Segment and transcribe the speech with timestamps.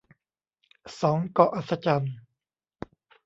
[1.01, 2.15] สอง เกาะอัศจรรย์